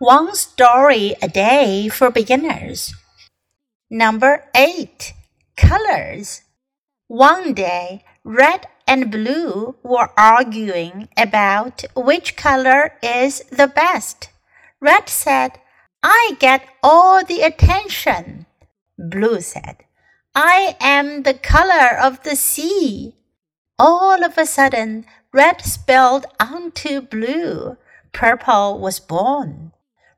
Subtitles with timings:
[0.00, 2.94] One story a day for beginners.
[3.90, 5.12] Number 8.
[5.58, 6.40] Colors.
[7.06, 14.30] One day, red and blue were arguing about which color is the best.
[14.80, 15.60] Red said,
[16.02, 18.46] I get all the attention.
[18.98, 19.84] Blue said,
[20.34, 23.16] I am the color of the sea.
[23.78, 27.76] All of a sudden, red spilled onto blue.
[28.14, 29.69] Purple was born.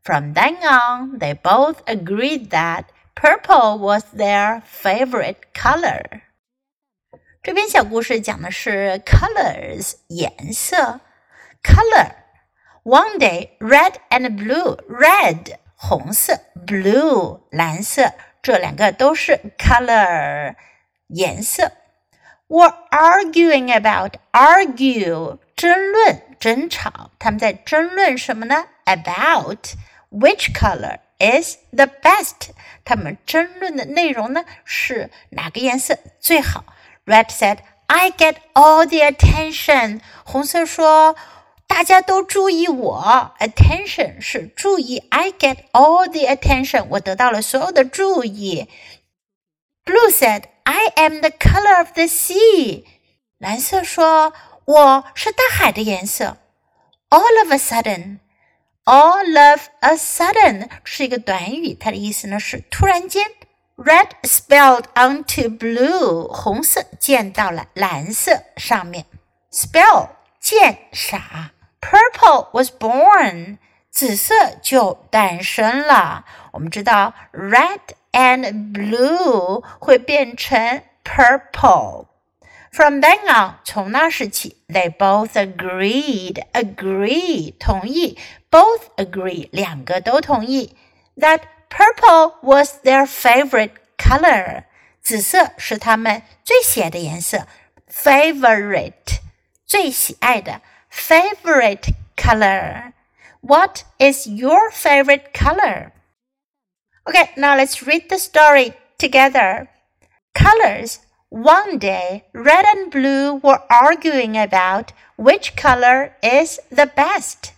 [0.04, 2.86] From then on, they both agreed that
[3.16, 6.22] purple was their favorite color.
[7.44, 11.02] 这篇小故事讲的是 colors 颜色，
[11.64, 20.56] color。One day, red and blue, red 红色，blue 蓝色，这两个都是 color
[21.08, 21.72] 颜色。
[22.48, 28.66] were arguing about argue 争论争吵，他们在争论什么呢？
[28.86, 29.74] About
[30.12, 32.52] which color is the best？
[32.86, 36.64] 他们争论的内容呢是哪个颜色最好？
[37.06, 41.16] Red said, "I get all the attention." 红色说。
[41.70, 48.70] 大家都注意我，attention 是注意，I get all the attention，我得到了所有的注意。
[49.84, 52.86] Blue said, I am the color of the sea.
[53.38, 56.38] 蓝色说：“我是大海的颜色。”
[57.12, 58.20] All of a sudden,
[58.85, 63.27] all of a sudden 是一个短语，它的意思呢是突然间。
[63.77, 69.07] Red spilled onto blue，红色溅到了蓝色上面。
[69.51, 70.11] Spell
[70.41, 71.53] 溅洒。
[71.81, 73.59] Purple was born，
[73.91, 76.25] 紫色就诞生了。
[76.53, 77.81] 我们知道 red
[78.13, 82.07] and blue 会变成 purple。
[82.72, 88.18] From then on，从那时起，they both agreed agree 同意，
[88.52, 90.76] both agree 两个都同意
[91.18, 94.64] that purple was their favorite color，
[95.02, 97.48] 紫色是他们最喜爱的颜色，
[97.90, 99.20] favorite
[99.66, 105.92] 最喜爱的 favorite color。What is your favorite color?
[107.06, 109.68] Okay, now let's read the story together.
[110.34, 110.98] Colors.
[111.33, 117.55] one day, red and blue were arguing about which color is the best.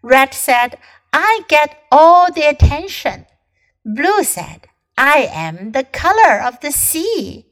[0.00, 0.78] Red said,
[1.12, 3.26] I get all the attention.
[3.84, 7.44] Blue said, I am the color of the sea.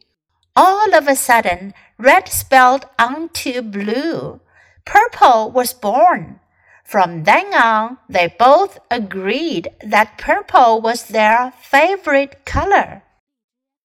[0.56, 4.41] All of a sudden, red spelled onto blue.
[4.87, 6.41] Purple was born.
[6.83, 13.03] From then on, they both agreed that purple was their favorite color.